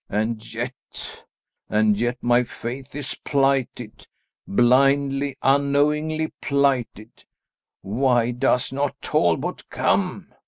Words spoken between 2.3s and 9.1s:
faith is plighted; blindly, unknowingly plighted. Why does not